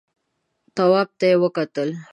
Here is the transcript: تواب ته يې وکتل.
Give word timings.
تواب 0.75 1.09
ته 1.19 1.25
يې 1.31 1.35
وکتل. 1.43 1.89